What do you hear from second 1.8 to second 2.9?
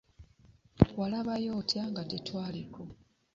nga tetwaliko?